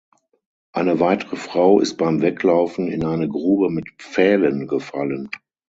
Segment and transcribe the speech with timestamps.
[0.73, 5.29] Eine weitere Frau ist beim Weglaufen in eine Grube mit Pfählen gefallen.